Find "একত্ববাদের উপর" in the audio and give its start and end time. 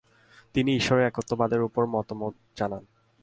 1.07-1.85